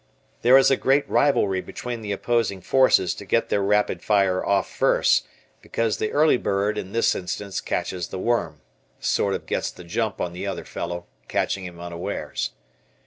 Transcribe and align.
There 0.41 0.57
is 0.57 0.71
a 0.71 0.77
great 0.77 1.07
rivalry 1.07 1.61
between 1.61 2.01
the 2.01 2.11
opposing 2.11 2.59
forces 2.61 3.13
to 3.13 3.23
get 3.23 3.49
their 3.49 3.61
rapid 3.61 4.01
fire 4.01 4.43
off 4.43 4.67
first, 4.67 5.27
because 5.61 5.97
the 5.97 6.11
early 6.11 6.37
bird, 6.37 6.75
in 6.75 6.91
this 6.91 7.13
instance, 7.13 7.61
catches 7.61 8.07
the 8.07 8.17
worm, 8.17 8.61
sort 8.99 9.35
of 9.35 9.45
gets 9.45 9.69
the 9.69 9.83
jump 9.83 10.19
on 10.19 10.33
the 10.33 10.47
other 10.47 10.65
fellow, 10.65 11.05
catching 11.27 11.65
him 11.65 11.79
unawares. 11.79 12.49